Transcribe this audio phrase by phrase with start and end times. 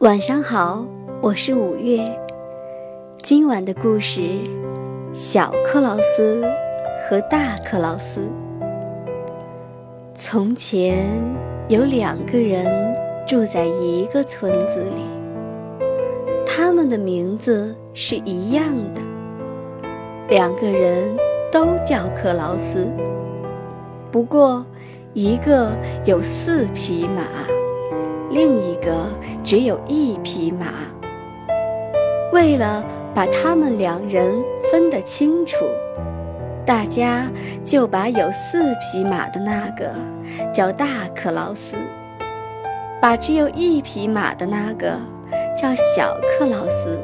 [0.00, 0.86] 晚上好，
[1.20, 2.02] 我是五月。
[3.18, 4.22] 今晚的故事：
[5.12, 6.42] 小克劳斯
[7.06, 8.26] 和大克劳斯。
[10.14, 11.06] 从前
[11.68, 15.04] 有两个人住在一个村子里，
[16.46, 18.64] 他们的名字是一样
[18.94, 19.02] 的，
[20.30, 21.14] 两个人
[21.52, 22.90] 都叫克劳斯。
[24.10, 24.64] 不过，
[25.12, 25.70] 一个
[26.06, 27.22] 有四匹马。
[28.30, 29.08] 另一个
[29.44, 30.66] 只有一匹马。
[32.32, 34.40] 为了把他们两人
[34.70, 35.56] 分得清楚，
[36.64, 37.26] 大家
[37.64, 39.92] 就把有四匹马的那个
[40.54, 41.76] 叫大克劳斯，
[43.02, 44.96] 把只有一匹马的那个
[45.58, 46.96] 叫小克劳斯。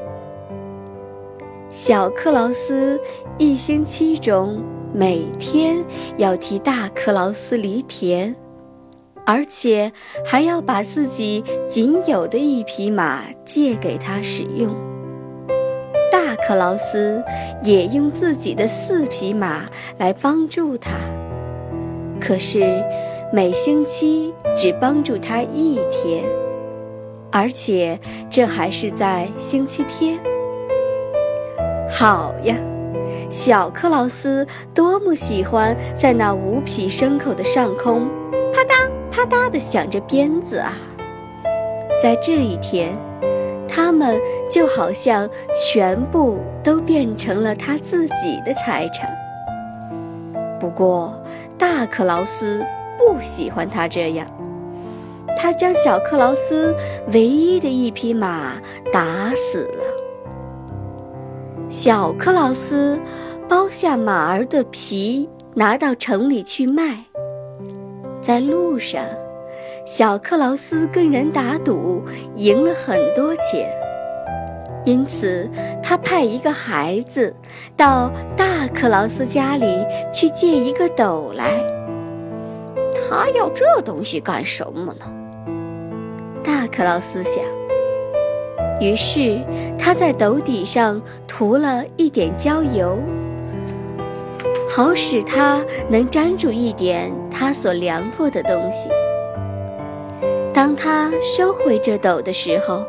[1.68, 2.98] 小克劳斯
[3.36, 4.62] 一星期中
[4.94, 5.84] 每天
[6.16, 8.34] 要替大克劳斯犁田。
[9.26, 9.92] 而且
[10.24, 14.74] 还要把自己仅有的一匹马借给他使用。
[16.10, 17.22] 大克劳斯
[17.62, 19.66] 也用自己的四匹马
[19.98, 20.92] 来帮助他，
[22.20, 22.82] 可是
[23.32, 26.24] 每星期只帮助他一天，
[27.30, 27.98] 而且
[28.30, 30.18] 这还是在星期天。
[31.90, 32.56] 好呀，
[33.28, 38.08] 小克劳斯多么喜欢在那五匹牲口的上空，
[38.52, 38.95] 啪嗒。
[39.28, 40.72] 啪嗒地响着鞭子啊！
[42.00, 42.96] 在这一天，
[43.68, 49.10] 他们就好像全部都变成了他自己的财产。
[50.60, 51.20] 不过，
[51.58, 52.64] 大克劳斯
[52.96, 54.26] 不喜欢他这样，
[55.36, 56.74] 他将小克劳斯
[57.12, 58.52] 唯一的一匹马
[58.92, 59.84] 打死了。
[61.68, 62.98] 小克劳斯
[63.48, 67.04] 剥下马儿的皮，拿到城里去卖。
[68.26, 69.04] 在路上，
[69.84, 72.02] 小克劳斯跟人打赌，
[72.34, 73.72] 赢了很多钱。
[74.84, 75.48] 因此，
[75.80, 77.32] 他派一个孩子
[77.76, 81.52] 到大克劳斯家里去借一个斗来。
[82.96, 85.06] 他要这东西干什么呢？
[86.42, 87.44] 大克劳斯想。
[88.80, 89.38] 于是，
[89.78, 92.98] 他在斗底上涂了一点焦油。
[94.68, 98.88] 好使它能粘住一点他所量过的东西。
[100.52, 102.84] 当他收回这斗的时候，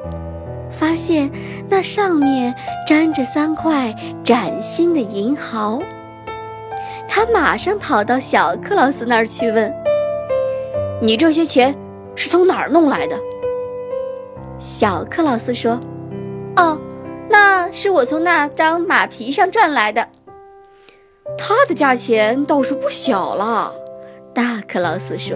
[0.71, 1.29] 发现
[1.69, 2.55] 那上面
[2.87, 5.81] 粘着三块崭新的银毫。
[7.07, 9.73] 他马上跑到小克劳斯那儿去问
[11.01, 11.75] ：“你这些钱
[12.15, 13.17] 是从哪儿弄来的？”
[14.59, 15.79] 小克劳斯说
[16.57, 16.77] ：“哦，
[17.29, 20.07] 那是我从那张马皮上赚来的。”
[21.35, 23.73] 它的价钱倒是不小了，
[24.33, 25.35] 大克劳斯说。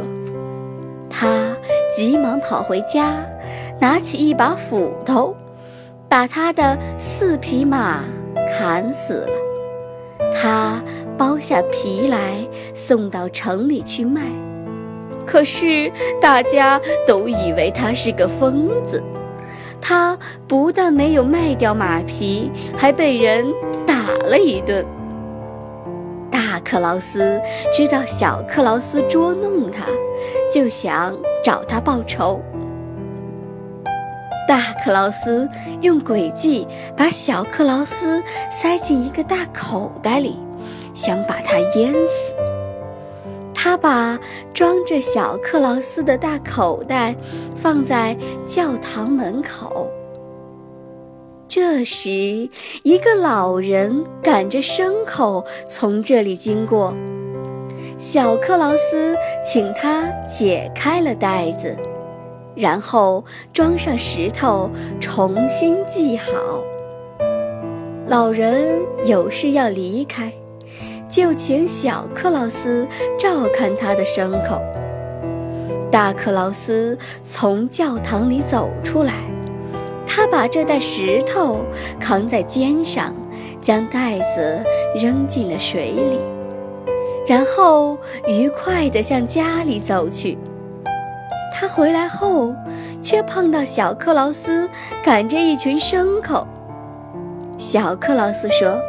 [1.09, 1.56] 他
[1.96, 3.25] 急忙跑回家，
[3.79, 5.35] 拿起一把斧头，
[6.07, 8.03] 把他的四匹马
[8.57, 9.29] 砍死了。
[10.34, 10.81] 他
[11.18, 14.22] 剥下皮来送到城里去卖，
[15.25, 15.91] 可是
[16.22, 19.03] 大家都以为他是个疯子。
[19.81, 23.46] 他不但没有卖掉马皮，还被人
[23.85, 24.85] 打了一顿。
[26.63, 27.41] 克劳斯
[27.73, 29.85] 知道小克劳斯捉弄他，
[30.51, 32.41] 就想找他报仇。
[34.47, 35.47] 大克劳斯
[35.81, 36.67] 用诡计
[36.97, 40.39] 把小克劳斯塞进一个大口袋里，
[40.94, 42.33] 想把他淹死。
[43.53, 44.19] 他把
[44.53, 47.16] 装着小克劳斯的大口袋
[47.55, 48.17] 放在
[48.47, 49.88] 教堂门口。
[51.53, 52.50] 这时，
[52.81, 56.95] 一个老人赶着牲口从这里经过。
[57.97, 61.75] 小克劳斯请他解开了袋子，
[62.56, 66.31] 然后装上石头，重新系好。
[68.07, 70.31] 老人有事要离开，
[71.09, 72.88] 就请小克劳斯
[73.19, 74.61] 照看他的牲口。
[75.91, 79.29] 大克劳斯从教堂里走出来。
[80.22, 81.66] 他把这袋石头
[82.00, 83.12] 扛在肩上，
[83.59, 84.64] 将袋子
[84.96, 86.20] 扔进了水里，
[87.26, 87.97] 然后
[88.28, 90.38] 愉快地向家里走去。
[91.52, 92.53] 他回来后，
[93.02, 94.70] 却碰到小克劳斯
[95.03, 96.46] 赶着一群牲口。
[97.58, 98.79] 小克劳斯说：“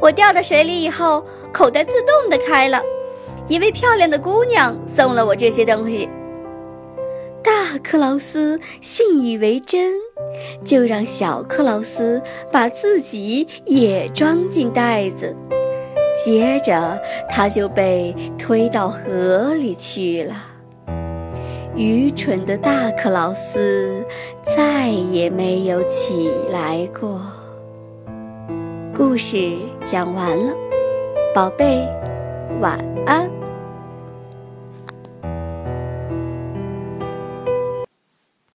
[0.00, 1.22] 我掉到水里以后，
[1.52, 2.80] 口袋自动地开了。
[3.48, 6.08] 一位漂亮的姑娘送了我这些东西。”
[7.48, 9.94] 大克劳斯信以为真。
[10.62, 12.20] 就让小克劳斯
[12.52, 15.34] 把自己也装进袋子，
[16.22, 17.00] 接着
[17.30, 20.34] 他就被推到河里去了。
[21.74, 24.04] 愚蠢的大克劳斯
[24.44, 27.18] 再也没有起来过。
[28.94, 29.52] 故事
[29.86, 30.52] 讲完了，
[31.34, 31.88] 宝贝，
[32.60, 33.37] 晚安。